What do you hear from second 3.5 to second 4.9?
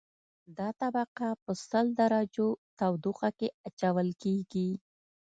اچول کیږي